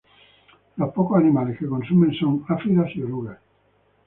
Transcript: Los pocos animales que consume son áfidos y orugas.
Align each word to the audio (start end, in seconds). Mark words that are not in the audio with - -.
Los 0.77 0.91
pocos 0.93 1.19
animales 1.19 1.59
que 1.59 1.67
consume 1.67 2.11
son 2.17 2.43
áfidos 2.49 2.89
y 2.95 3.03
orugas. 3.03 3.37